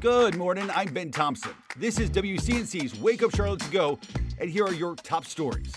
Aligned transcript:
Good 0.00 0.36
morning. 0.36 0.70
I'm 0.76 0.94
Ben 0.94 1.10
Thompson. 1.10 1.50
This 1.76 1.98
is 1.98 2.08
WCNC's 2.10 3.00
Wake 3.00 3.24
Up 3.24 3.34
Charlotte 3.34 3.58
to 3.62 3.70
Go, 3.72 3.98
and 4.38 4.48
here 4.48 4.64
are 4.64 4.72
your 4.72 4.94
top 4.94 5.24
stories. 5.24 5.74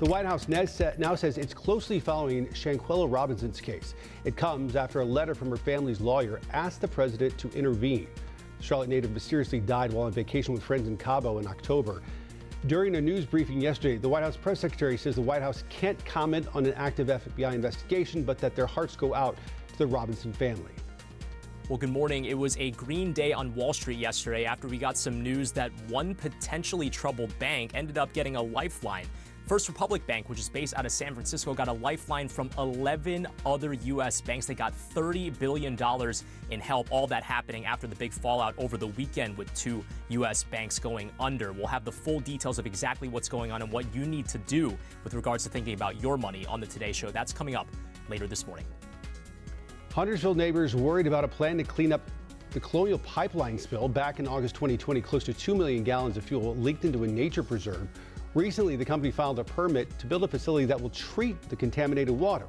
The 0.00 0.06
White 0.06 0.26
House 0.26 0.48
now 0.48 0.64
says 1.14 1.38
it's 1.38 1.54
closely 1.54 2.00
following 2.00 2.48
Shanquella 2.48 3.06
Robinson's 3.08 3.60
case. 3.60 3.94
It 4.24 4.36
comes 4.36 4.74
after 4.74 4.98
a 4.98 5.04
letter 5.04 5.36
from 5.36 5.48
her 5.50 5.56
family's 5.56 6.00
lawyer 6.00 6.40
asked 6.52 6.80
the 6.80 6.88
president 6.88 7.38
to 7.38 7.48
intervene. 7.50 8.08
The 8.58 8.64
Charlotte 8.64 8.88
native 8.88 9.12
mysteriously 9.12 9.60
died 9.60 9.92
while 9.92 10.06
on 10.06 10.12
vacation 10.12 10.52
with 10.52 10.64
friends 10.64 10.88
in 10.88 10.96
Cabo 10.96 11.38
in 11.38 11.46
October. 11.46 12.02
During 12.66 12.96
a 12.96 13.00
news 13.00 13.26
briefing 13.26 13.60
yesterday, 13.60 13.96
the 13.96 14.08
White 14.08 14.24
House 14.24 14.36
press 14.36 14.58
secretary 14.58 14.96
says 14.96 15.14
the 15.14 15.22
White 15.22 15.42
House 15.42 15.62
can't 15.68 16.04
comment 16.04 16.48
on 16.52 16.66
an 16.66 16.74
active 16.74 17.06
FBI 17.06 17.54
investigation, 17.54 18.24
but 18.24 18.38
that 18.38 18.56
their 18.56 18.66
hearts 18.66 18.96
go 18.96 19.14
out 19.14 19.36
to 19.68 19.78
the 19.78 19.86
Robinson 19.86 20.32
family. 20.32 20.72
Well, 21.70 21.78
good 21.78 21.90
morning. 21.90 22.24
It 22.24 22.36
was 22.36 22.56
a 22.56 22.72
green 22.72 23.12
day 23.12 23.32
on 23.32 23.54
Wall 23.54 23.72
Street 23.72 24.00
yesterday 24.00 24.44
after 24.44 24.66
we 24.66 24.76
got 24.76 24.98
some 24.98 25.22
news 25.22 25.52
that 25.52 25.70
one 25.86 26.16
potentially 26.16 26.90
troubled 26.90 27.32
bank 27.38 27.70
ended 27.74 27.96
up 27.96 28.12
getting 28.12 28.34
a 28.34 28.42
lifeline. 28.42 29.06
First 29.46 29.68
Republic 29.68 30.04
Bank, 30.04 30.28
which 30.28 30.40
is 30.40 30.48
based 30.48 30.76
out 30.76 30.84
of 30.84 30.90
San 30.90 31.14
Francisco, 31.14 31.54
got 31.54 31.68
a 31.68 31.72
lifeline 31.72 32.26
from 32.26 32.50
11 32.58 33.28
other 33.46 33.72
U.S. 33.72 34.20
banks. 34.20 34.46
They 34.46 34.54
got 34.54 34.72
$30 34.72 35.38
billion 35.38 35.78
in 36.50 36.58
help, 36.58 36.90
all 36.90 37.06
that 37.06 37.22
happening 37.22 37.66
after 37.66 37.86
the 37.86 37.94
big 37.94 38.12
fallout 38.12 38.56
over 38.58 38.76
the 38.76 38.88
weekend 38.88 39.38
with 39.38 39.54
two 39.54 39.84
U.S. 40.08 40.42
banks 40.42 40.80
going 40.80 41.12
under. 41.20 41.52
We'll 41.52 41.68
have 41.68 41.84
the 41.84 41.92
full 41.92 42.18
details 42.18 42.58
of 42.58 42.66
exactly 42.66 43.06
what's 43.06 43.28
going 43.28 43.52
on 43.52 43.62
and 43.62 43.70
what 43.70 43.94
you 43.94 44.06
need 44.06 44.26
to 44.30 44.38
do 44.38 44.76
with 45.04 45.14
regards 45.14 45.44
to 45.44 45.50
thinking 45.50 45.74
about 45.74 46.02
your 46.02 46.18
money 46.18 46.44
on 46.46 46.58
the 46.58 46.66
Today 46.66 46.90
Show. 46.90 47.12
That's 47.12 47.32
coming 47.32 47.54
up 47.54 47.68
later 48.08 48.26
this 48.26 48.44
morning. 48.44 48.66
Huntersville 49.92 50.34
neighbors 50.34 50.74
worried 50.74 51.06
about 51.06 51.24
a 51.24 51.28
plan 51.28 51.58
to 51.58 51.64
clean 51.64 51.92
up 51.92 52.00
the 52.50 52.60
Colonial 52.60 52.98
Pipeline 52.98 53.58
spill 53.58 53.88
back 53.88 54.18
in 54.18 54.26
August 54.26 54.54
2020. 54.54 55.00
Close 55.00 55.24
to 55.24 55.32
2 55.34 55.54
million 55.54 55.84
gallons 55.84 56.16
of 56.16 56.24
fuel 56.24 56.56
leaked 56.56 56.84
into 56.84 57.04
a 57.04 57.06
nature 57.06 57.42
preserve 57.42 57.88
Recently, 58.34 58.76
the 58.76 58.84
company 58.84 59.10
filed 59.10 59.40
a 59.40 59.44
permit 59.44 59.98
to 59.98 60.06
build 60.06 60.22
a 60.22 60.28
facility 60.28 60.64
that 60.66 60.80
will 60.80 60.90
treat 60.90 61.40
the 61.48 61.56
contaminated 61.56 62.16
water. 62.16 62.46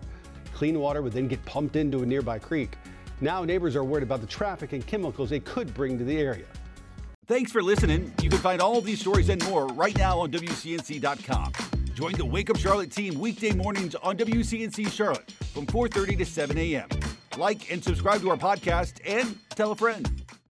Clean 0.54 0.80
water 0.80 1.02
would 1.02 1.14
then 1.14 1.28
get 1.28 1.44
pumped 1.46 1.76
into 1.76 2.04
a 2.04 2.06
nearby 2.06 2.38
creek. 2.38 2.78
Now, 3.20 3.44
neighbors 3.44 3.76
are 3.76 3.84
worried 3.84 4.04
about 4.04 4.22
the 4.22 4.28
traffic 4.28 4.74
and 4.74 4.86
chemicals 4.86 5.32
it 5.32 5.44
could 5.44 5.74
bring 5.74 5.98
to 5.98 6.04
the 6.04 6.18
area. 6.18 6.46
Thanks 7.26 7.52
for 7.52 7.64
listening. 7.64 8.14
You 8.22 8.30
can 8.30 8.40
find 8.40 8.62
all 8.62 8.80
these 8.82 9.00
stories 9.00 9.30
and 9.30 9.44
more 9.46 9.68
right 9.70 9.98
now 9.98 10.20
on 10.20 10.32
WCNC.com. 10.32 11.54
Join 11.96 12.14
the 12.14 12.26
Wake 12.26 12.52
Up 12.52 12.58
Charlotte 12.58 12.92
team 12.92 13.20
weekday 13.20 13.52
mornings 13.52 13.96
on 13.96 14.18
WCNC 14.18 14.92
Charlotte 14.92 15.32
from 15.54 15.66
4:30 15.66 16.18
to 16.20 16.26
7 16.26 16.58
a.m. 16.58 16.88
Like 17.38 17.72
and 17.72 17.84
subscribe 17.84 18.22
to 18.22 18.30
our 18.30 18.38
podcast 18.38 19.00
and 19.06 19.38
tell 19.56 19.72
a 19.72 19.76
friend. 19.76 20.21